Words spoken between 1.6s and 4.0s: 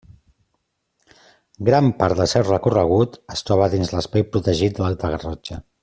Gran part del seu recorregut es troba dins